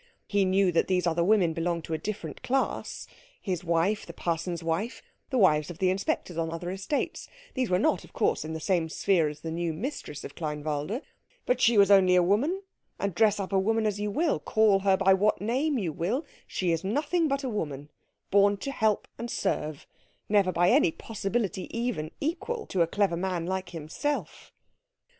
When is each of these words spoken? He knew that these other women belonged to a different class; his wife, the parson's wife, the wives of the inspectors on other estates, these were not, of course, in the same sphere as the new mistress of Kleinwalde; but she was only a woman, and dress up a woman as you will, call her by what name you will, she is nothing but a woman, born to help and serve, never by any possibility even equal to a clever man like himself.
He 0.27 0.45
knew 0.45 0.71
that 0.71 0.87
these 0.87 1.05
other 1.05 1.23
women 1.23 1.53
belonged 1.53 1.83
to 1.83 1.93
a 1.93 1.97
different 1.99 2.41
class; 2.41 3.05
his 3.39 3.63
wife, 3.63 4.03
the 4.03 4.13
parson's 4.13 4.63
wife, 4.63 5.03
the 5.29 5.37
wives 5.37 5.69
of 5.69 5.77
the 5.77 5.91
inspectors 5.91 6.37
on 6.37 6.49
other 6.49 6.71
estates, 6.71 7.27
these 7.53 7.69
were 7.69 7.77
not, 7.77 8.03
of 8.03 8.11
course, 8.11 8.43
in 8.43 8.53
the 8.53 8.59
same 8.59 8.89
sphere 8.89 9.27
as 9.27 9.41
the 9.41 9.51
new 9.51 9.73
mistress 9.73 10.23
of 10.23 10.33
Kleinwalde; 10.33 11.03
but 11.45 11.61
she 11.61 11.77
was 11.77 11.91
only 11.91 12.15
a 12.15 12.23
woman, 12.23 12.63
and 12.97 13.13
dress 13.13 13.39
up 13.39 13.53
a 13.53 13.59
woman 13.59 13.85
as 13.85 13.99
you 13.99 14.09
will, 14.09 14.39
call 14.39 14.79
her 14.79 14.97
by 14.97 15.13
what 15.13 15.39
name 15.39 15.77
you 15.77 15.93
will, 15.93 16.25
she 16.47 16.71
is 16.71 16.83
nothing 16.83 17.27
but 17.27 17.43
a 17.43 17.47
woman, 17.49 17.91
born 18.31 18.57
to 18.57 18.71
help 18.71 19.07
and 19.19 19.29
serve, 19.29 19.85
never 20.27 20.51
by 20.51 20.71
any 20.71 20.91
possibility 20.91 21.67
even 21.69 22.09
equal 22.19 22.65
to 22.65 22.81
a 22.81 22.87
clever 22.87 23.15
man 23.15 23.45
like 23.45 23.69
himself. 23.69 24.51